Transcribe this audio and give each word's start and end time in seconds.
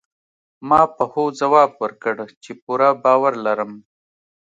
ما 0.69 0.81
په 0.95 1.03
هوځواب 1.13 1.71
ورکړ، 1.83 2.15
چي 2.43 2.51
پوره 2.63 2.89
باور 3.03 3.33
لرم. 3.45 3.71